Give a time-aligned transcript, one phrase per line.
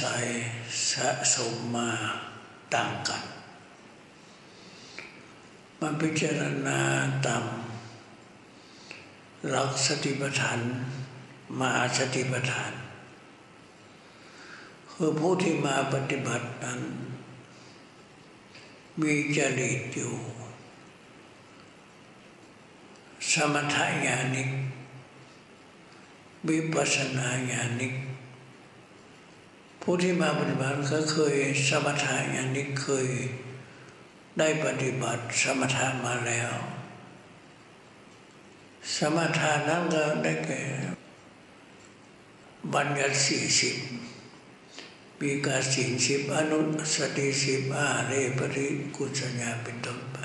[0.00, 0.24] สัย
[0.90, 1.90] สะสมมา
[2.74, 3.24] ต่างกัน
[5.80, 6.80] มาพิจารณา
[7.26, 7.44] ตาม
[9.50, 10.60] หลักสติปัฏฐาน
[11.60, 12.72] มาสติปัฏฐาน
[14.90, 16.80] คือผู้ที่มาปฏิบัตินั้น
[19.00, 20.14] มีจริตอยู่
[23.32, 24.50] สมถะญาณิก
[26.48, 27.94] วิปัสสนาญาณิก
[29.86, 31.36] ผู้ที่มาปฏิบัติก็เคย
[31.68, 33.08] สมถะญาณิกเคย
[34.38, 36.52] ได้ปฏิบัติสมถะมาแล้ว
[38.96, 40.62] สมถะนั้นก็ได้แก่
[42.74, 43.76] บัญญัติสี่สิบ
[45.20, 46.60] มีกาสินสิบอนุ
[46.96, 50.16] สติสิบอาเรปริกุศญาเป็นต้นไป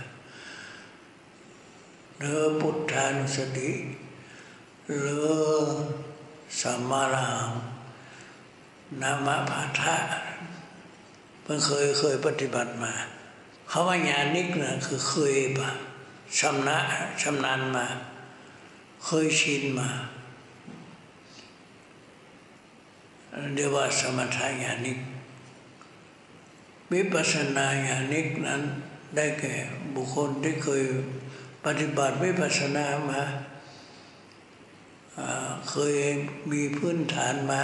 [2.17, 3.71] เนื้อพุทธานุสติ
[5.01, 5.67] เลือ
[6.59, 7.49] สัมมารัง
[9.01, 9.97] นามพาทะ
[11.43, 12.93] เพิ่งเคยเคยปฏิบัติมา
[13.69, 15.69] เขาว่าญาณิกนะคือเคยปะ
[16.39, 16.77] ชำนะ
[17.21, 17.85] ชำนาญมา
[19.05, 19.89] เคยชินมา
[23.55, 24.99] เรียกว่าสมถะญาณิก
[26.93, 28.61] วิปัสสนาญาณิกนั้น
[29.15, 29.55] ได้แก่
[29.95, 30.83] บุคคลที่เคย
[31.65, 33.21] ปฏิบัติวิปัสสนามา
[35.69, 35.95] เคย
[36.51, 37.61] มีพื้นฐานมา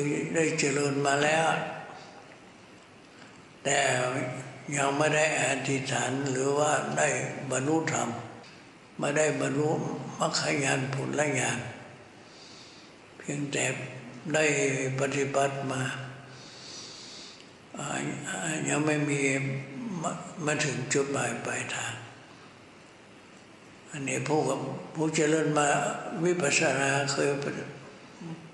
[0.00, 0.02] ย
[0.34, 1.46] ได้เจริญมาแล้ว
[3.64, 3.78] แต่
[4.76, 7.08] ยังไม่ได้อธิษฐานหรือว่าได้
[7.50, 8.08] บรรลุธรรม
[8.98, 9.70] ไม่ได้บรรลุ
[10.18, 11.58] มรรคญาณผลญาณ
[13.18, 13.64] เพียงแต่
[14.34, 14.44] ได้
[15.00, 15.82] ปฏิบัติมา
[18.68, 19.20] ยังไม่มี
[20.44, 21.94] มาถึงจุดหมายปลายทาง
[23.90, 24.58] อันนี้ผู้กับ
[24.94, 25.66] ผู้เจริญมา
[26.24, 27.28] วิปัสสนาเคย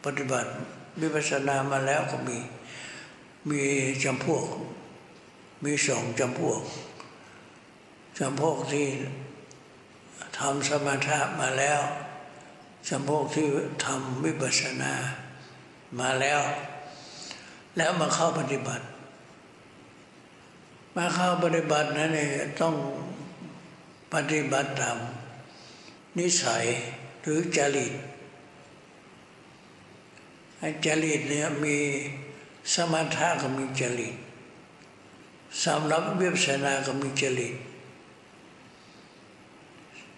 [0.04, 0.50] ปฏิบัติ
[1.00, 2.38] วิปัสสนามาแล้วก็มี
[3.50, 3.62] มี
[4.04, 4.46] จำพวก
[5.64, 6.62] มีสองจำพวก
[8.18, 8.88] จำพวกที่
[10.38, 11.80] ทำสมถะมาแล้ว
[12.88, 13.46] จำพวกที่
[13.84, 14.92] ทำวิปัสสนา
[16.00, 16.40] มาแล้ว
[17.76, 18.84] แล้วมาเข้าปฏิบัติ
[20.96, 22.30] มาเข้าปฏิบัตินั้นเอง
[22.60, 22.74] ต้อง
[24.14, 24.98] ปฏิบัติตาม
[26.18, 26.64] นิสัย
[27.22, 27.92] หรือจริต
[30.84, 31.78] จริตเนี่ยมี
[32.74, 34.14] สมถะก็มีจริต
[35.64, 37.54] สำหรับวิปัสสนาก็มีจริต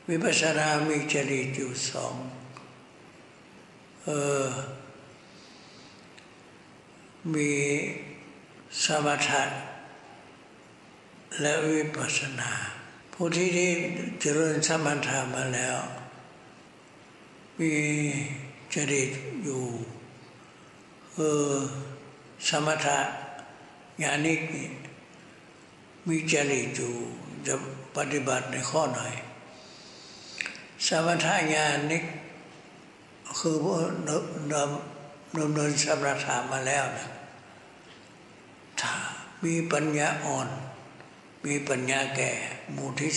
[0.09, 2.15] วิปัสสนามีจริตอยู่สอง
[4.05, 4.09] เอ
[4.45, 4.47] อ
[7.35, 7.53] มี
[8.85, 9.43] สมถะ
[11.41, 12.51] และวิปัสสนา
[13.12, 13.71] ผู้ที่ที่
[14.21, 15.79] เจริญสมถะมาแล้ว
[17.59, 17.75] มี
[18.75, 19.11] จริต
[19.45, 19.65] อยู่
[21.16, 21.53] เออ
[22.49, 22.99] สมถะ
[24.03, 24.41] ญาณิก
[26.09, 26.94] มีจริตอยู่
[27.47, 27.54] จะ
[27.97, 29.15] ปฏิบัติในข้อหน่อย
[30.87, 32.05] สมถะญาณิก
[33.38, 33.75] คือผู้
[34.09, 34.55] ดำ
[35.38, 37.09] ดำเนินสมถะมาแล้วนะ
[38.81, 38.94] ถ้า
[39.44, 40.49] มีปัญญาอ่อน
[41.44, 42.32] มีปัญญาแก่
[42.75, 43.10] มูที่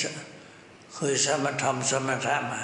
[0.93, 2.63] เคยสมธรรมสมถะมา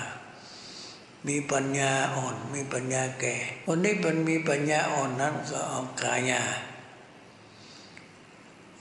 [1.27, 6.43] มีปัญญาอ่อน มีปัญญาแก่ คนนี้เป็นมีปัญญาอ่อนนั้นก็เอากายา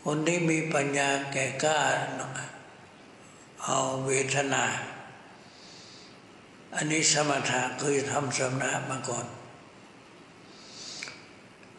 [0.04, 1.78] คนที่มีปัญญาแก่กล้า
[3.64, 4.64] เอาเวทนา
[6.76, 9.26] อันนี้สมถะเคยทำสมถะมาก่อน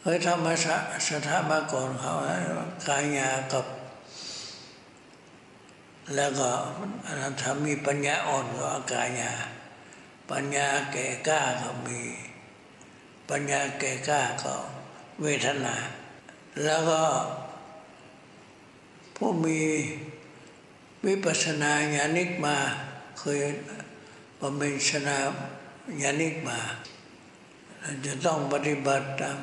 [0.01, 0.55] เคยทำมา
[1.07, 2.13] สถามาก่อนเขา
[2.87, 3.65] กายากับ
[6.15, 6.49] แล้วก็
[7.05, 9.31] อนันทมีปัญญาอ่อนก็กายา
[10.31, 12.01] ปัญญาแก่กล้าก็มี
[13.29, 14.55] ปัญญาแก่กล้าก็
[15.21, 15.75] เวทนา
[16.63, 17.03] แล้วก็
[19.15, 19.59] ผู้มี
[21.05, 22.57] วิปัสนาญาณิกมา
[23.19, 23.41] เคย
[24.39, 25.17] บำเพ็ญชนา
[26.01, 26.59] ญาณิกมา
[28.05, 29.39] จะต้องปฏิบัติตาม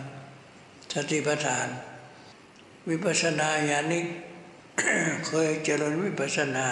[0.93, 1.69] สติปัฏฐาน
[2.89, 4.07] วิปัสนาญาณิก
[5.27, 6.67] เคยเจริญวิปัสนา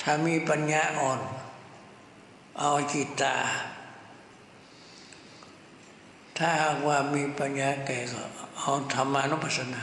[0.00, 1.20] ถ้ามีปัญญาอ่อน
[2.60, 3.34] เอาจิตตา
[6.38, 6.50] ถ้า
[6.86, 8.22] ว่ามีปัญญาแก่ก็
[8.58, 9.82] เอาธรรมานุปัสสนา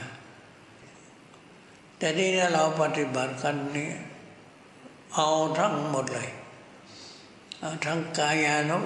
[1.98, 3.90] แต่นี่เราปฏิบัติกันนี้
[5.16, 5.28] เอา
[5.60, 6.30] ทั้งหมดเลย
[7.60, 8.78] เอาทั้งกายานุ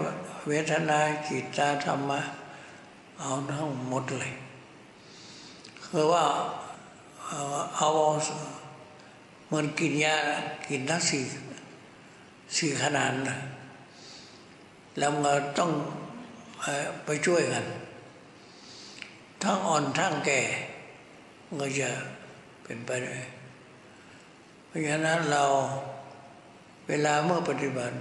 [0.48, 2.22] เวทนาจิตตาธรรมะ
[3.20, 4.32] เอาทั้งหมดเลย
[5.86, 6.26] คือว่า
[7.78, 7.90] เอา
[9.48, 10.16] เหมันกินยา
[10.68, 11.24] กินทั้งสี่
[12.58, 13.38] สี่ขนาดนะ
[15.00, 15.10] เรา
[15.58, 15.72] ต้อง
[17.06, 17.66] ไปช่วยกัน
[19.44, 20.42] ทั้งอ่อนทั้งแก่
[21.60, 21.90] ก็จะ
[22.64, 23.16] เป็นไปได้
[24.68, 25.44] เพราะฉะนั้นเรา
[26.88, 27.96] เวลาเมื่อปฏิบัติ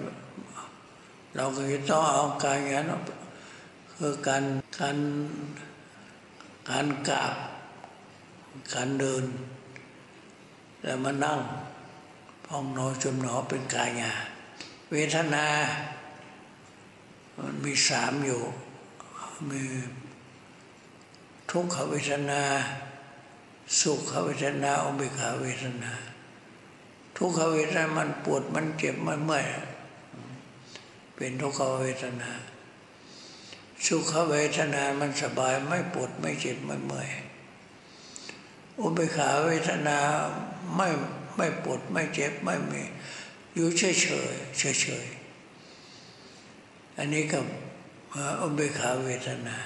[1.37, 2.85] เราก็จะต้องเอาการงาน
[3.93, 4.45] คือการ
[4.81, 4.99] การ
[6.71, 7.35] การกราบ
[8.75, 9.25] การเดิน
[10.83, 11.39] แล้วมานั่ง
[12.47, 14.13] พองนอจมหนอเป็นกายา
[14.93, 15.47] เวทนา
[17.39, 18.43] มันมีสามอยู่
[19.51, 19.63] มี
[21.51, 22.43] ทุกขเวทนา
[23.81, 25.93] สุขเวทนาอุเบกขาเวทนา
[27.17, 29.47] ทุกขเวทนามันปวดมันเจ็บมันเมื่อย
[31.17, 32.31] เป็นทุกขเวทนา
[33.87, 37.09] สุขเวทนามันสบายไม่ปวดไม่เจ็บไม่เมื่อย
[38.81, 39.99] อุเบกขาเวทนา
[40.77, 40.89] ไม่
[41.37, 42.83] ไม่ปวดไม่เจ็บไม่มี
[43.55, 45.07] อยู่เฉยเฉยเฉยเฉย
[46.99, 47.45] อันนี้กับ
[48.41, 49.57] อุเบกขาเวทนา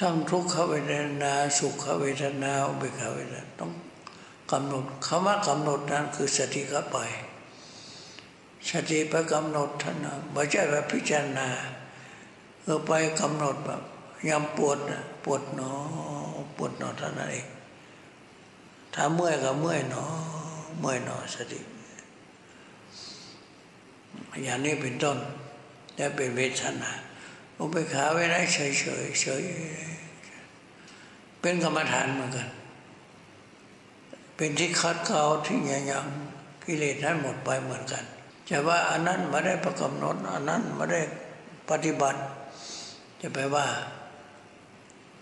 [0.00, 3.70] ทั้งทุกขเวทนา สุขเวทนาอุเบกขาเวทนาต้อง
[4.52, 6.98] กำหนดคำว่ากำหนดนั้นคือสติเข้าไป
[8.70, 9.96] สติไปกำหนดท่าน
[10.32, 11.48] ไม่ใช่แบบพิจารณา
[12.62, 13.82] เออไปกำหนดแบบ
[14.28, 14.78] ยำปวด
[15.24, 15.72] ปวดหนอ
[16.56, 17.46] ปวดหนอเท่านั้นเอง
[18.94, 20.04] ถ้าเมื่อยก็เมื่อยหนอ
[20.80, 21.60] เมื่อยหนอสติ
[24.42, 25.18] อย่างนี้เป็นต้น
[25.96, 26.90] และเป็นเวทนา
[27.58, 29.42] อุเบกขาไว้ได้เฉยเฉยเฉย
[31.40, 32.48] เป็นกรรมฐานเหมือนกัน
[34.36, 36.06] เป็นที่คัดเกลาที่ยังยัง
[36.64, 38.04] กิเลสนั้นหมดไปเหมือนกัน
[38.48, 41.00] จะว่าอันนั้นไม่ได้ประกำหนดอันนั้นไม่ได้
[41.70, 42.20] ปฏิบัติ
[43.20, 43.66] จะไปว่า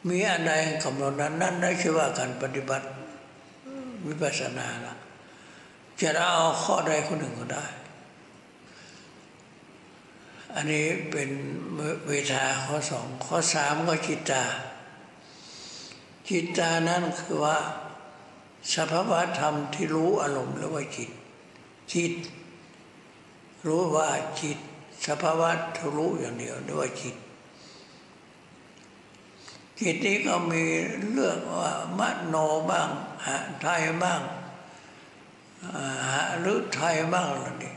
[0.08, 0.52] มีอันใด
[0.84, 2.86] กำหนดนั้นนั้นได้ชื่อว่าการปฏิบัติ
[4.06, 4.94] วิปัสสนาละ
[6.00, 7.64] จะเอาข้อใดข้อหนึ่งก็ได้
[10.54, 11.30] อันนี้เป็น
[12.08, 14.44] เวทาข้อสองข้อสามก็จิตตา
[16.28, 17.58] จิตตานั้นคือว่า
[18.74, 21.10] สภาวะธรรมที่รู้อารมณ์แล้วว่าจิต
[21.92, 22.12] จิต
[23.66, 24.08] รู้ว่า
[24.40, 24.58] จิต
[25.06, 27.16] สภาวะที่รู้อย่างเดียวเรียกว่าจิต
[29.80, 30.64] จิตนี้ก็มี
[31.10, 32.34] เรื่องว่ามโน
[32.70, 32.88] บ้าง
[33.26, 34.20] หาไทยบ้าง
[36.08, 37.74] หาหรือไทยบ้างอะไรนี่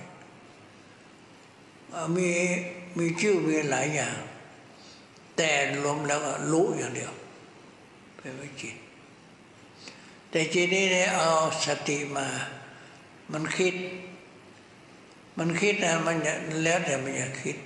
[2.15, 2.29] มี
[2.97, 4.17] มีชื่อมีหลายอย่าง
[5.37, 5.51] แต่
[5.83, 7.13] รวมแล้วก็รู้อย่างเดียว
[8.17, 8.75] เป็นวิจิต
[10.29, 11.29] แต่จิตนี้เนี่ยเอา
[11.65, 12.27] สติมา
[13.31, 13.75] มันคิด
[15.37, 16.15] มันคิดนะมัน
[16.63, 17.57] แล้วแต่มันอยากคิด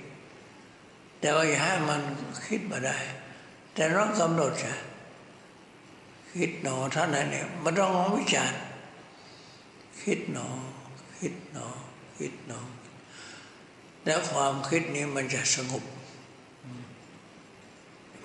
[1.20, 2.00] แต่ว่าอย่าให้มัน
[2.46, 2.96] คิดมาได้
[3.74, 4.74] แต่ต้องกำหนดใช่
[6.36, 8.60] คิดหนอเท่านั้นเนี่ยมันต้องวิจารณ์
[10.02, 10.48] คิดหนอ
[11.18, 11.68] คิดหนอ
[12.18, 12.60] คิดหนอ
[14.04, 15.84] แล้วความคิดนี้มันจะสงบ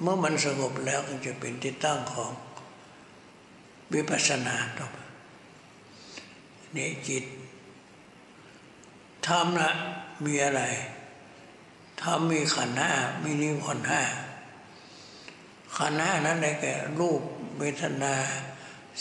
[0.01, 2.31] เมื่อมันสงบแล้วก็จะเป็นที่ตั้งของ
[3.93, 4.97] วิปัสสนาต่อไป
[6.75, 7.23] นี่จิต
[9.27, 9.71] ธรรมนะ
[10.25, 10.61] มีอะไร
[12.01, 14.01] ธรรมมีขันธ์ห้ามีนิวรณ์ห้า
[15.77, 17.21] ขันธ์ห้านั้นได้แก่รูป
[17.59, 18.15] เวทนา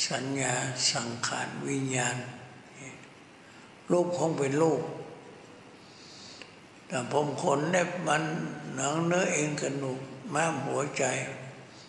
[0.09, 0.54] สัญญา
[0.93, 2.16] สังขารวิญญาณ
[3.90, 4.83] รูปคงเป็นรูป
[6.88, 8.23] แต่ผมขนเล็บมัน
[8.75, 10.00] หนังเนื้อเองกระดูก
[10.35, 11.05] ม้ามหัวใจ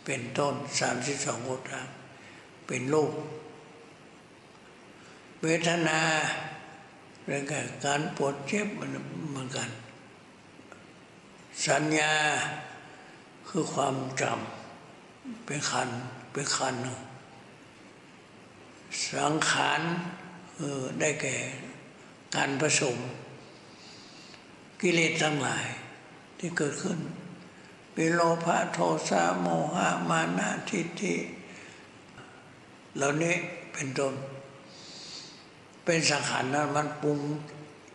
[0.05, 1.75] เป็นต้นสามสิบสองโคตร
[2.67, 3.11] เป็นรูป
[5.41, 5.99] เวทนา
[7.25, 7.43] เรื่อง
[7.85, 8.89] การปวดเจ็บมัน
[9.31, 9.69] เหมือนกัน
[11.65, 12.13] สัญญา
[13.47, 15.89] คือความจำเป็นขัน
[16.31, 16.75] เป็นขัน
[19.13, 19.81] สังขาร
[20.57, 21.35] เออได้แก่
[22.35, 22.97] การผสม
[24.81, 25.65] กิเลสทั้งหลาย
[26.37, 26.99] ที่เกิดขึ้น
[27.93, 28.79] เป็นโลภะโท
[29.09, 31.15] สะโมหะมานะทิฏฐิ
[32.95, 33.35] เหล่านี้
[33.73, 34.13] เป็นต้น
[35.85, 37.19] เป็นสังขารนั้นมันปรุง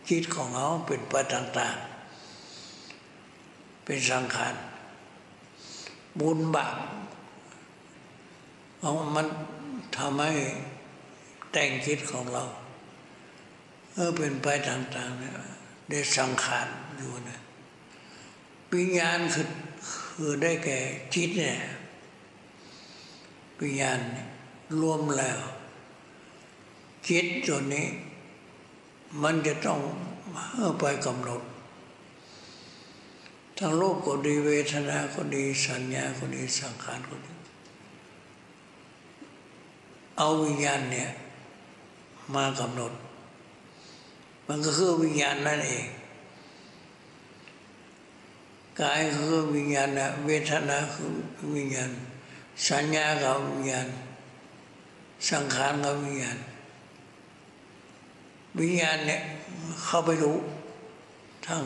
[0.09, 4.55] จิตของเขาเป็นไปต่างๆ เป็นสังขาร
[6.19, 6.75] บุญบาป
[9.15, 9.27] มัน
[9.97, 10.33] ทำให้
[11.51, 12.43] แต่งจิตของเรา
[13.93, 15.35] เออเป็นไปต่างๆเนี่ย
[15.91, 16.67] ได้สังขาร
[16.97, 17.39] อยู่นะ
[18.73, 19.47] วิญญาณคือ
[20.13, 20.79] คือได้แก่
[21.13, 21.57] จิตเนี่ย
[23.59, 23.99] วิญญาณ
[24.81, 25.39] รวมแล้ว
[27.07, 27.87] จิตตัวนี้
[29.23, 29.79] มันจะต้อง
[30.33, 31.41] เออไปกำหนด
[33.57, 37.33] ทั้งโลกก็ดีเวทนาก็ดีสัญญาก็ดีสังขารก็ดี
[40.17, 41.09] เอาวิญญาณเนี่ย
[42.35, 42.91] มากำหนด
[44.53, 45.87] มันก็คือวิญญาณนั่นเอง
[48.79, 49.89] กายคือวิญญาณ
[50.25, 51.09] เวทนาคือ
[51.55, 51.91] วิญญาณ
[52.67, 53.87] สัญญากับวิญญาณ
[55.29, 56.37] สังขารกับวิญญาณ
[58.59, 59.21] วิญญาณเนี่ย
[59.83, 60.37] เข้าไปรู้
[61.45, 61.63] ทั้ง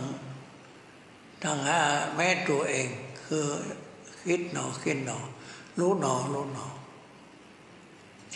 [1.44, 1.82] ทั้งห้า
[2.16, 2.88] แม้ตัวเอง
[3.26, 3.46] คือ
[4.24, 5.20] คิดหนอคิดหนอ
[5.80, 6.68] รู้หนอรู้หนอ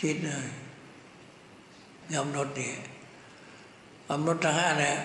[0.08, 0.46] ิดเลย
[2.14, 2.74] กำหนดเนี่ย
[4.12, 4.96] กำหนดทั้งห้าเนี่ย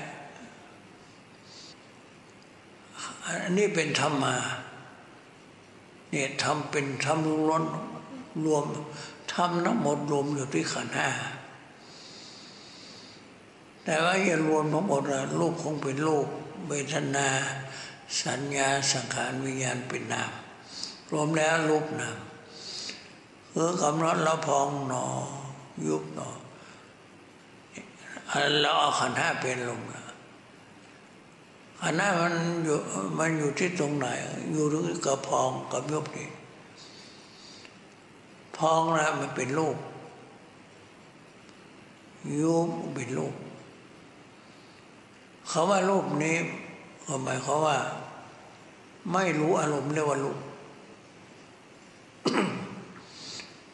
[3.44, 4.36] อันนี้เป็นธรรมมา
[6.12, 7.64] เนี่ยทำเป็นทำรวม
[8.46, 8.64] รวม
[9.34, 11.10] ทำทั้งหมดรวมอยู่ที่ขันห้า
[13.84, 15.02] แต่ว่าอย่ารวมทั้งหมด
[15.40, 16.28] รูปคงเป็นรูป
[16.68, 17.28] เวทนา
[18.24, 20.32] สัญญาสังขารวิญญาณเป็นนาม
[21.12, 22.18] รวมแล้วรูปนาม
[23.54, 25.06] คือกำหนดเราพองหนอ
[25.88, 26.30] ยุบหนอ
[28.62, 30.04] เราเอาขันห้าเป็นลมนะ
[31.82, 32.78] ขันห้ามันอยู่
[33.18, 34.08] มันอยู่ที่ตรงไหน
[34.52, 36.30] อยู่ที่กระพองกับยุบนี่
[38.58, 39.78] พองนะมันเป็นรูป
[42.42, 43.36] ยุบเป็นรูป
[45.48, 46.38] เขาว่ารูปนี้
[47.06, 47.78] ก็หมายความว่า
[49.12, 50.38] ไม่รู้อารมณ์เรียกว่ารูป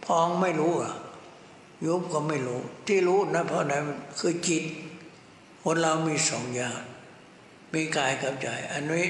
[0.06, 0.94] พองไม่รู้อะ
[1.86, 3.74] ยุบก็ไม่รู้ ที่รู้นะเพราะไหน
[4.20, 4.64] คือจิต
[5.64, 6.80] คนเรามีสองอย่าง
[7.74, 9.06] มีกายกับใจ อันนี้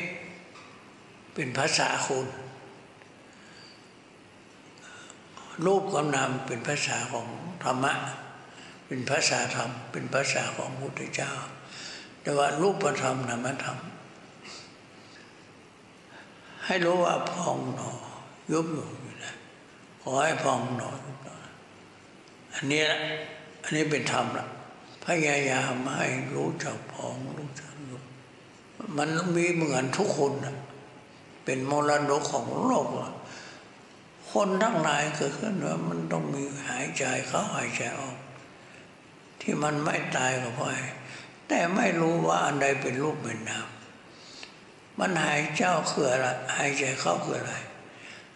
[1.34, 2.28] เป็นภาษาคุณ
[5.66, 7.28] รูปกับนามเป็นภาษาของ
[7.64, 7.94] ธรรมะ
[8.88, 11.32] เป็นภาษาธรรม เป็นภาษาของพุทธเจ้า
[12.22, 13.78] แต่ว่ารูปธรรมนามธรรม
[16.66, 17.92] ให้รู้ว่าพองหนอ
[18.52, 18.88] ยุบอยู่
[19.24, 19.36] นะ
[20.02, 21.41] ขอให้พองหนอยุบหนอ
[22.54, 23.00] อันนี้ละ
[23.64, 24.48] อันนี้เป็นธรรมละ
[25.06, 28.04] พยายามให้รู้จักพองรู้จักยุบ
[28.98, 30.56] มันมีเหมือนทุกคนนะ
[31.46, 32.88] เป็นมรดกของโลก
[34.32, 38.18] คนทั้งหลายเกิดขึ้นว่ามันต้องมีหายใจเข้าหายใจออก
[39.42, 40.70] ที่มันไม่ตายก็เพราะ
[41.48, 43.68] แต่ไม่รู้ว่าอันใดเป็นรูปเป็นนาม
[45.00, 47.54] มันหายเจ้าคืออะไรหายใจเข้าคืออะไร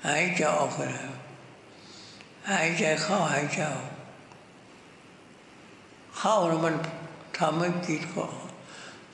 [0.07, 0.99] หายใจออกคืออะไร
[2.51, 3.94] หายใจเข้าหายใจออก
[6.17, 6.75] เข้าแล้วมัน
[7.39, 8.23] ทำให้จิตก็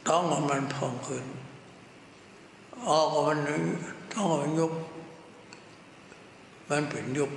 [0.07, 1.25] ต้องมันพองขึ้น
[2.87, 3.39] ออกมัน
[4.13, 4.73] ต้องมันยุบ
[6.69, 7.31] มันเป็นยุบ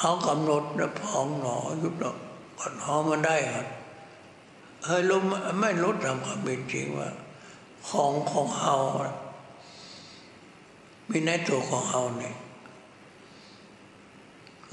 [0.00, 2.12] เอากำหนดแล้วพองหนอยุบหนอ
[2.58, 3.66] ก่อนหอมันได้ครับ
[4.84, 5.18] เฮ้ยรู้
[5.60, 7.10] ไม่รู้ตามความเป็นจริงว่า
[7.88, 8.76] ของของเฮา
[11.10, 12.36] มีในตัวของเฮาเนี่ย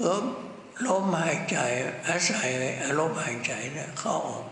[0.00, 0.14] ก็
[0.86, 1.56] ลมหายใจ
[2.06, 2.50] อาศัย
[2.84, 4.46] อารมณ์หายใจเนี่ยเข้าออก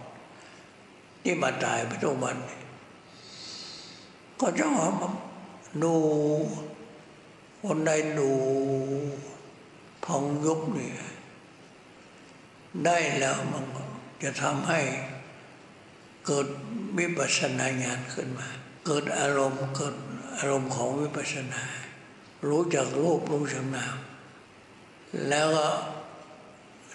[1.22, 2.36] ที่มาตายไปทุกวัน
[4.40, 4.88] ก็จะมา
[5.82, 5.94] ดู
[7.66, 8.30] คนใดดู
[10.04, 10.96] พองยุบเนี่ย
[12.84, 13.64] ได้แล้วมัน
[14.22, 14.80] จะทำให้
[16.26, 16.46] เกิด
[16.98, 18.48] วิปัสสนาญาณขึ้นมา
[18.86, 19.94] เกิดอารมณ์เกิด
[20.36, 21.62] อารมณ์ของวิปัสสนา
[22.48, 23.96] รู้จักรูปรู้จักนาม
[25.28, 25.68] แล้วก็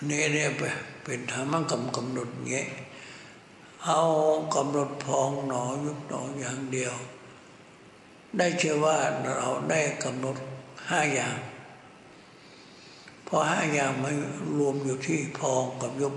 [0.10, 0.50] นี่ยเนี่ย
[1.04, 2.68] เป็นธรรมะกำกำหนดเงี้ย
[3.86, 4.02] เอา
[4.56, 6.96] กำหนดพองหนอยุบหนออย่างเดียว
[8.38, 8.98] ได้เชื่อว่า
[9.38, 10.38] เราได้กำหนด
[10.90, 11.38] ห้าอย่าง
[13.28, 14.16] พอห้าอย่างมัน
[14.58, 16.16] รวมอยู่ที่พองกับยุบ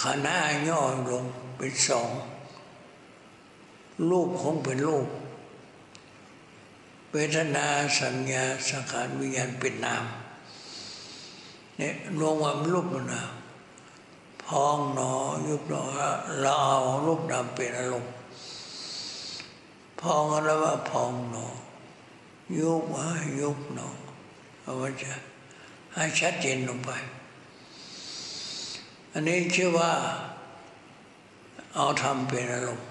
[0.00, 0.80] ขาหน้าย่อ
[1.10, 1.24] ลง
[1.56, 2.10] เป็นสอง
[4.08, 5.06] รูปคงเป็นรูป
[7.12, 7.66] เวทนา
[8.00, 10.04] สัญญาสังขารวิญญาณเป็นนาม
[11.78, 13.32] เนี่ยรวมว่ารูปนาม
[14.46, 15.12] พองหนอ
[15.48, 15.82] ยุบหนอ
[16.40, 18.12] เราเอารูปนามเป็นอารมณ์
[20.00, 21.46] พองแล้วว่าพองหนอ
[22.58, 23.06] ยุบว่า
[23.40, 23.88] ยุบหนอ
[24.62, 25.12] เอาไว้จะ
[25.94, 26.90] ให้ชัดเจนลงไป
[29.12, 29.92] อันนี้ชื่อว่า
[31.74, 32.88] เอาทำเป็นอารมณ์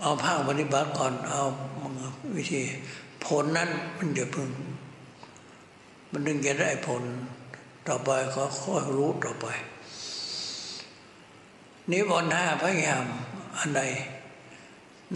[0.00, 1.42] เอาภาคปฏิบัติก่อนเอา
[2.34, 2.60] วิธี
[3.24, 4.48] ผลนั้นมันจะพึง
[6.10, 7.02] มันดึงจะได้ผล
[7.88, 9.46] ต่อไปก็ค่อยรู้ต่อไป
[11.90, 13.04] นิวรณ์ห้าพยายาม
[13.58, 13.82] อันใด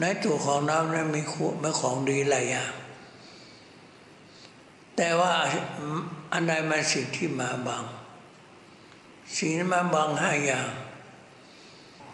[0.00, 2.72] ในตัวของน้ำนั้นมีคู่มีของดีหลายอย่าง
[4.96, 5.32] แต่ว่า
[6.32, 7.84] อันใดมันสิ่งที่มาบัง
[9.36, 10.68] สิ่งที่มาบังห้าอย่าง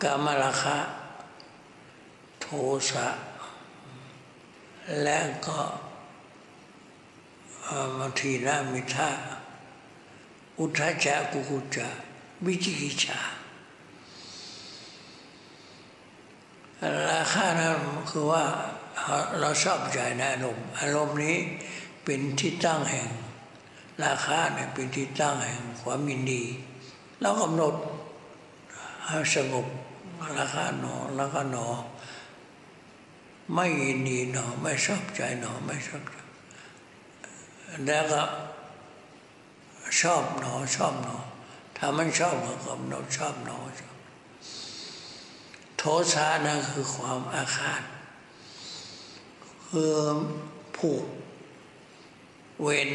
[0.03, 0.79] กามราคะ
[2.41, 2.47] โท
[2.91, 3.09] สะ
[5.03, 5.59] และก็
[7.99, 9.11] มัทีนามิท่า
[10.59, 11.89] อุทธัจจะกุกุจะ
[12.45, 13.21] วิจิกิจา
[17.11, 17.79] ราคานั้น
[18.11, 18.45] คือว่า
[19.41, 21.37] เราชอบใจในอารมณ์อารมณ์นี้
[22.05, 23.09] เป็นที่ตั้งแห่ง
[24.05, 26.43] ราคาเนี่ยเป็นที่ตั้งแห่งความยินดี
[27.21, 27.75] เรากำหนด
[29.07, 29.67] ให้สงบ
[30.39, 31.69] ราคาหนอแล้วก็หนอ
[33.55, 36.17] ไม่ยินดีหนอ ไม่ชอบใจหนอ ไม่ชอบใจ
[37.87, 38.23] แล้วก็
[40.01, 41.17] ชอบหนอชอบหนอ
[41.77, 43.97] ถ้ามันชอบก็กำหนดชอบหนอชอบ
[45.79, 45.83] โท
[46.13, 47.83] สะนั่นคือความอาฆาต
[49.67, 49.95] คือ
[50.77, 51.05] ผูก
[52.63, 52.91] เวร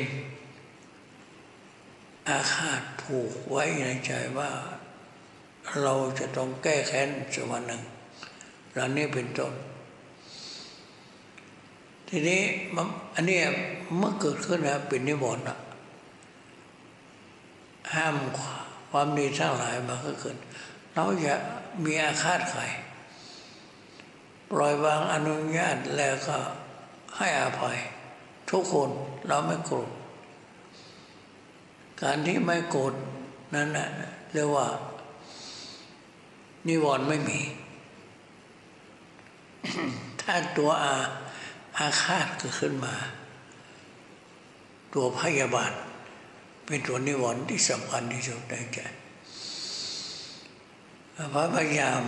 [2.30, 4.51] อาฆาตผูกไว้ในใจว่า
[5.82, 7.82] เราจะต้องแก้แค้นสักวันหนึ่ง
[8.72, 9.53] เรื่องนี้เป็นต้น
[12.15, 12.41] ทีนี้
[13.15, 13.39] อันนี้
[13.98, 15.43] เมื่อเกิดขึ้นนะเป็นนิวรณ์
[17.93, 18.15] ห้าม
[18.91, 20.38] ความดีทั้งหลายมาเกิด
[20.93, 21.36] เราจะ
[21.86, 22.62] มีอาฆาตใคร
[24.51, 26.38] ปล่อยวางอนุญาตแล้วก็
[27.17, 27.77] ให้อภัย
[28.51, 28.89] ทุกคน
[29.27, 29.89] เราไม่โกรธ
[32.01, 32.93] การที่ไม่โกรธ
[33.55, 33.88] นั้นนะ
[34.34, 34.67] เรียกว่า
[36.67, 37.39] นิวรณ์ไม่มี
[40.22, 40.96] ถ้าตัวอา
[41.77, 42.96] อาฆาตกิดขึ้นมา
[44.94, 45.74] ตัวพยาบาท
[46.65, 48.80] เป็นตัวนิวรณ์ที่สำคัญที่สุดในใจ
[51.56, 52.02] พยายาม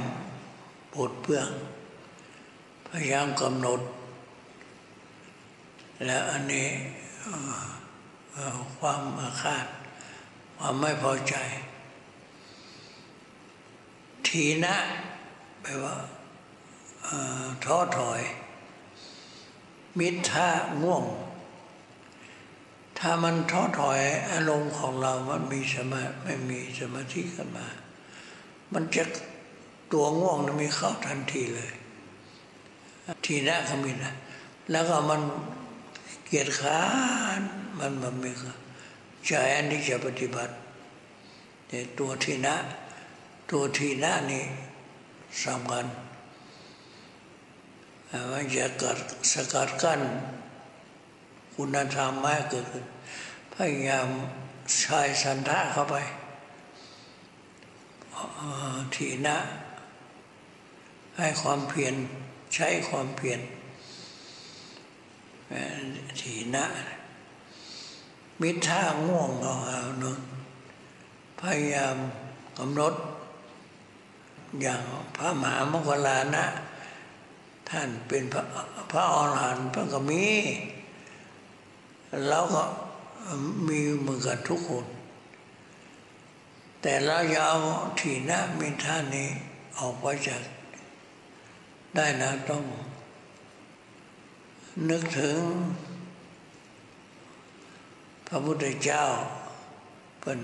[0.94, 1.50] ปวดเปื้อง
[2.88, 3.82] พยายามกำหนด
[6.06, 6.70] และอันนี้
[8.78, 9.68] ความอาฆาต
[10.58, 11.36] ความไม่พอใจ
[14.28, 14.78] ทีนะ
[15.62, 15.96] แปลว่า
[17.63, 18.22] ท้อถอย
[20.00, 20.48] มิทา
[20.82, 21.04] ง่วง
[23.00, 27.68] ถ้ามันท้อถอยอารมณ์ของเรามันมีสมาไม่มีสมาธิขึ้นมา
[28.74, 29.04] มันจะ
[29.92, 31.72] ตัวง่วงมันมีเข้าทันทีเลย
[33.26, 34.14] ทีนะก็มีนะ
[34.72, 35.22] แล้วก็มัน
[36.26, 36.82] เกียดค้า
[37.40, 37.42] น
[37.80, 38.32] มันมันม่
[39.26, 40.54] ใจอันที่จะปฏิบัติ
[41.68, 42.56] แต่ตัวทีนะ
[43.52, 44.44] ตัวทีนะนี่
[45.44, 45.86] สำคัญ
[48.32, 48.98] มันจะกัด
[49.32, 50.02] สกัดกั้น
[51.56, 52.86] คุณธรรมไมากเกิดขึ้น
[53.54, 54.08] พยายาม
[54.80, 55.96] ใช้สันทะเข้าไป
[58.96, 59.38] ทีนะ
[61.18, 61.96] ให้ความเพียร
[62.54, 63.39] ใช้ความเพียร
[66.20, 66.65] ทีนะ
[68.41, 70.20] มิท่าง่วงก็เอาหนึ่ง
[71.39, 71.98] พยายาม
[72.58, 72.94] กำหนด
[74.62, 74.82] อย่าง
[75.15, 76.46] พระมหามกลานะ
[77.76, 78.44] ท่านเป็นพระ
[78.92, 80.26] พระอรหันต์พระก็มี
[82.28, 82.64] เราก็
[83.68, 84.86] มีเหมือนกันทุกคน
[86.82, 87.58] แต่เราจะเอา
[88.00, 89.30] ทีนะมิท่านี้
[89.78, 90.42] ออกไปจาก
[91.96, 92.64] ได้นะต้อง
[94.90, 95.40] นึกถึง
[98.28, 99.04] พระพุทธเจ้า
[100.22, 100.40] เป็น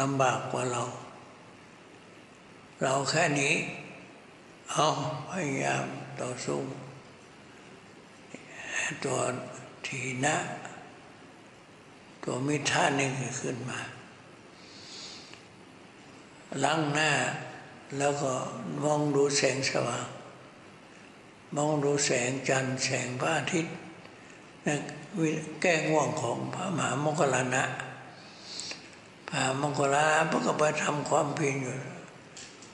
[0.00, 0.82] ลำบากกว่าเรา
[2.82, 3.54] เราแค่นี้
[4.72, 4.86] เอา
[5.30, 5.86] พยายาม
[6.22, 6.60] ต่อสู้
[9.04, 9.18] ตัว
[9.86, 10.36] ทีนะ
[12.22, 13.08] ตัวมิท่านี่
[13.40, 13.80] ขึ้นมา
[16.64, 17.12] ล้างหน้า
[17.98, 18.32] แล้วก็
[18.84, 20.06] มองดูแสงสว่าง
[21.56, 23.74] มองดูแสงจันทร์แสงพระอาทิตย์
[25.60, 27.64] แก้ง่วงของพระมหามกลานะ
[29.28, 31.74] พระมกลานะพระก็ไปทำความเพียรอยู่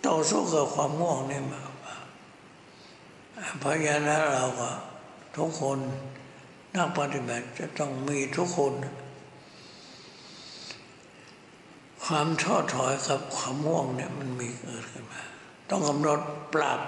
[0.07, 1.61] ต่อสู้กับความง่วงนี่มา
[3.59, 4.71] เพราะฉะนั้นเราก็
[5.37, 5.79] ทุกคน
[6.75, 8.73] นักปฏิบัติจะต้องมีทุกคน
[12.05, 15.23] ความท้อถอยกับความง่วงเนี่ยมันมีเกิดขึ้นมา
[15.71, 16.21] ต้องกำหนด
[16.55, 16.81] ปรับ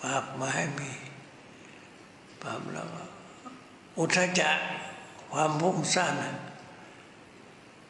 [0.00, 0.90] ปรับมาให้มี
[2.42, 3.04] ปรับแล้วก็
[3.98, 4.50] อุทจจะ
[5.32, 6.14] ความพุ่งสั้น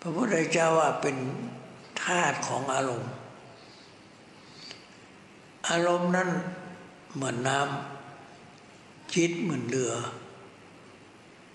[0.01, 1.17] พระพุทธเจ้าว่าเป็น
[2.03, 3.13] ธาตุของอารมณ์
[5.69, 6.31] อารมณ์นั้น
[7.17, 9.93] เหมือนน้ำจิตเหมือนเรือ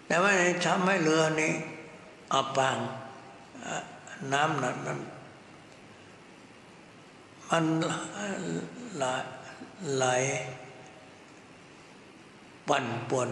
[0.08, 0.32] แต่ว่า
[0.66, 1.54] ทำให้เรือนี้
[2.34, 2.78] อับปาง
[4.34, 5.00] น้ำนั้นมัน
[7.50, 7.66] มัน
[9.96, 10.06] ไหล
[12.68, 13.30] ปั่นป่วน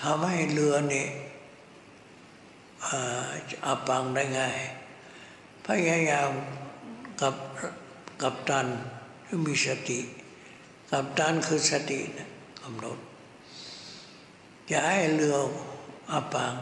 [0.00, 1.06] ทำให้เรือนี่
[3.66, 4.56] อับปังได้ง่าย
[5.64, 6.30] พยายาม
[7.20, 7.34] กับ
[8.22, 8.66] กับตัน
[9.46, 10.00] มีสติ
[10.90, 12.28] กับตันคือสตินะ
[12.62, 12.98] กำหนด
[14.70, 15.36] จะให้เรือ
[16.12, 16.54] อับปัง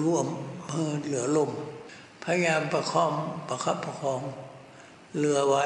[0.00, 0.26] ร่วม
[0.70, 1.50] มือเหลือลม
[2.22, 3.12] พยายามประคอง
[3.48, 4.20] ประคับประคอง
[5.18, 5.64] เรือไว้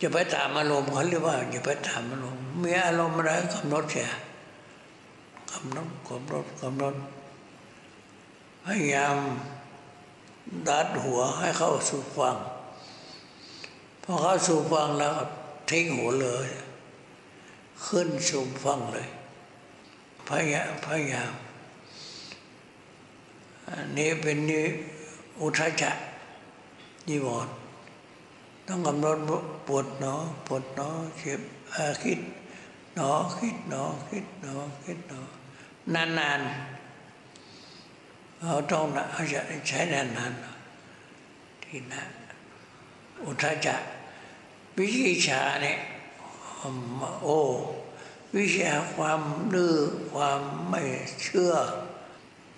[0.00, 4.10] จะไปตามอารมณ์เขาเรียกว่าอย่าไปตามอารมณ์มีอารมณ์อะไรกำหนดเสีย
[5.50, 6.94] กำหนดกำหนดกำหนด
[8.64, 9.16] พยายาม
[10.68, 12.36] ดัดหัวให้เข้าสู่ฟัง
[14.12, 15.14] พอเข้าสู่ฟังแล้ว
[15.70, 16.48] ทิ้งหัวเลย
[17.86, 19.08] ขึ้นสู่ฟังเลย
[20.28, 21.32] พยายามพยายาม
[23.68, 24.62] อันนี้เป็นนิ
[25.40, 25.92] อุทจจะ
[27.08, 27.54] นิวรณ์
[28.66, 29.18] ต้องกำหนด
[29.68, 30.14] ปวดหนอ
[30.46, 31.40] ปวดหนอเจ็บ
[32.02, 32.20] คิด
[32.94, 35.20] หนอคิดหนอคิดหนอคิดหนอ
[35.94, 38.84] นานๆเราต้อง
[39.68, 42.10] ใช้นานๆที่นั่น
[43.24, 43.76] อุทจจะ
[44.80, 45.78] วิชิชาเนี่ย
[47.22, 47.40] โอ้
[48.36, 49.20] วิชาความ
[49.54, 49.76] ดื้อ
[50.12, 50.82] ความไม่
[51.22, 51.54] เชื่อ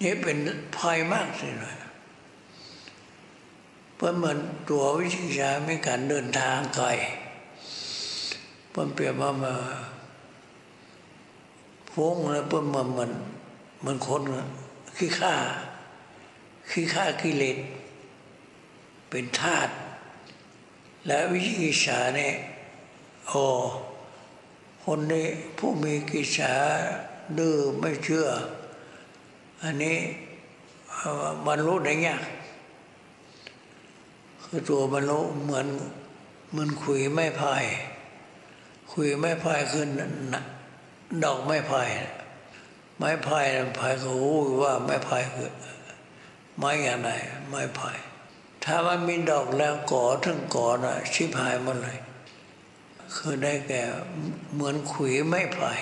[0.03, 0.39] นี่เป็น
[0.77, 1.77] ภัยมากสิเลย
[3.95, 6.87] เพราะเหมือนตัววิชิชาไม่การเดินทางไกล
[8.71, 9.55] เพิ่นเปรียบว่ามา
[11.93, 13.13] ฟุ้งแล้วเพิ่นมาเหมือน
[13.81, 14.23] เหมือนคน
[14.97, 15.35] ขี้ข้า
[16.71, 17.59] ขี้ข้ากิเลส
[19.11, 19.73] เป็นธาตุ
[21.07, 22.35] และวิชิชาเนี่ย
[23.29, 23.45] โอ้
[24.85, 25.27] คนนี้
[25.59, 26.55] ผู้มีกิจฉา
[27.39, 28.29] ดื้อไม่เชื่อ
[29.63, 29.97] อันนี้
[31.47, 32.25] บรรลุได้ยาก
[34.43, 35.67] คือตัวบรรลุเหมือน
[36.51, 37.65] เหมือนคุยไม่พาย
[38.93, 39.85] คุยไม่พายคือ
[41.25, 41.89] ดอกไม่พาย
[42.99, 43.47] ไม้พาย
[43.79, 45.53] พายก็รู้ว่าไม่พายคือ
[46.59, 47.11] ไม้อย่างไร
[47.51, 47.99] ไม่พาย
[48.65, 51.99] ถ้ามันมีดอกแล้วก่อทั้งก่อนะชิบหายหมดเลย
[53.15, 53.83] คือได้แก่
[54.53, 55.73] เหมือนขุยไม่ไผ่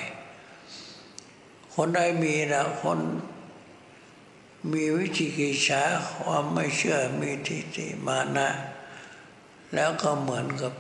[1.75, 2.99] คนใดมีนะคน
[4.73, 5.83] มีวิจิกิจฉา
[6.23, 8.49] ความไม่เชื่อมีทิฏฐิมานะ
[9.75, 10.73] แล้วก็เหมือนกับ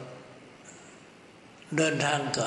[1.76, 2.46] เดินทางไกล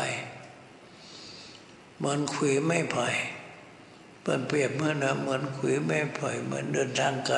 [1.98, 3.08] เหมือนขุยไม่ไผ่
[4.22, 7.38] เปิดเปรียบเมื่อนะเหมือนขุยไม่ไผ่เหมือนเดินทางไกล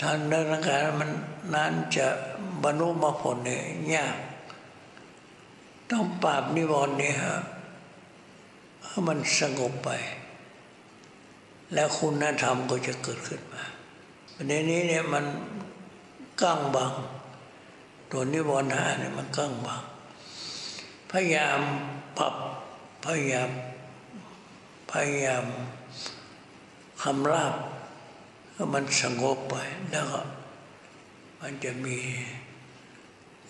[0.00, 1.10] ทางเดินทางไกลมัน
[1.54, 2.06] นั้นจะ
[2.62, 3.62] บรรลุมรรคผลเนี่ย
[3.94, 4.16] ยาก
[5.90, 7.34] ต้องปราบนิวรณ์นี่ฮะ
[8.84, 9.90] ให้มันสงบไป
[11.74, 13.64] แล้วคุณธรรมก็จะเกิดขึ้นมา
[14.34, 15.24] ประเด็นนี้เนี่ยมัน
[16.42, 16.92] กั้งบัง
[18.10, 19.82] ตัวนิวรณ์ห้าเนี่ยมันกั้งบัง
[21.10, 21.60] พยายาม
[22.18, 22.34] ปรับ
[23.04, 23.50] พยายาม
[24.90, 25.44] พยายาม
[27.02, 27.54] คำราบ
[28.54, 29.54] ให้มันสงบไป
[29.90, 30.20] แล้วก็
[31.40, 31.96] มันจะมี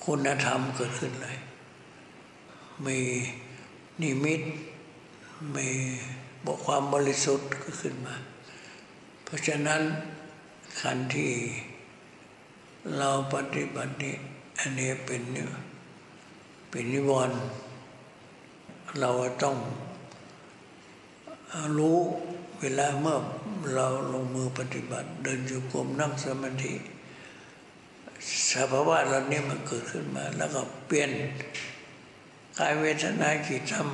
[0.05, 1.37] คุณธรรมเกิดขึ้นเลย
[2.87, 2.99] มี
[4.01, 4.43] นิมิต
[5.55, 5.69] มี
[6.45, 8.15] บอกความบริสุทธิ์ก็ขึ้นมา
[9.25, 9.83] เพราะฉะนั้น
[10.81, 11.33] ขันที่
[12.99, 14.15] เราปฏิบัตินี้
[14.59, 15.23] อันนี้เป็น
[16.71, 17.39] เป็นนิวรณ์
[19.01, 19.11] เรา
[19.43, 19.57] ต้อง
[21.79, 21.99] รู้
[22.61, 23.19] เวลาเมื่อ
[23.73, 26.75] เราลงมือปฏิบัติ เดินอยู่กรมนั่งสมาธิ
[28.51, 31.11] สภาวะเหล่านี้มันเกิดขึ้นมา แล้วก็เปลี่ยน
[32.59, 33.85] กายเวทนาจิตทำ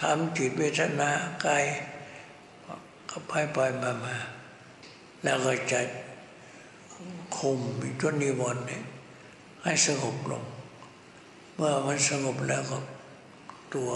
[0.00, 1.10] ทำจิตเวทนา
[1.46, 1.64] กาย
[3.10, 4.16] ก็ไปไปมามา
[5.22, 5.80] แล้วก็จะ
[7.38, 7.58] คุม
[8.00, 8.82] ตัวนิวรณ์เนี่ย
[9.62, 10.44] ให้สงบลง
[11.54, 12.78] เมื่อมันสงบแล้วก็
[13.74, 13.90] ตัว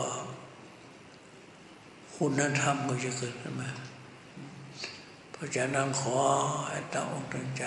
[2.24, 3.70] คุณธรรมก็จะเกิดขึ้นมา
[5.30, 6.16] เพราะฉะนั้นขอ
[6.68, 7.64] ให้ตั้งอกตั้งใจ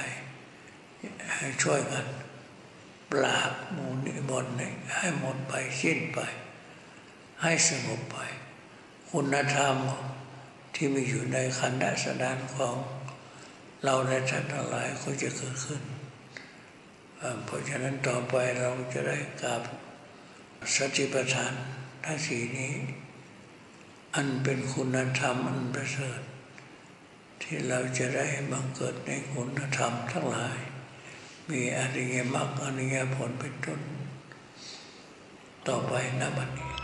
[1.35, 2.05] ให้ช่วยกัน
[3.11, 4.55] ปราบมูลนิมนต์
[4.95, 6.19] ให้หมดไปสิ้นไป
[7.41, 8.17] ให้สงบไป
[9.11, 9.75] คุณธรรม
[10.75, 12.75] ที่มีอยู่ในขันธ์สดานของ
[13.83, 15.81] เราในท่านทั้งหลายก็จะเกิดขึ้น
[17.45, 19.61] เพราะฉะนั้นต่อไปเราจะได้กราบ
[20.75, 21.53] สติปัฏฐาน
[22.05, 22.73] ทั้งสี่นี้
[24.17, 26.21] อันเป็นคุณธรรมอันประเสริฐ
[27.41, 30.58] ที่เราจะได้บังเกิดในคุณธรรมทั้งหลาย
[31.49, 33.82] มีอริยมรรคอริยผลเป็นต้น
[35.67, 36.74] ต่อไปนะบัดนี้